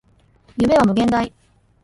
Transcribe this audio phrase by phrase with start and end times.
[0.57, 1.31] 夢は無限大